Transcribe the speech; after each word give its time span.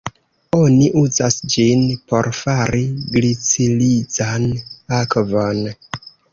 Oni 0.59 0.87
uzas 1.01 1.37
ĝin 1.55 1.83
por 2.13 2.31
fari 2.39 2.83
glicirizan 3.19 4.51
akvon. 5.05 5.65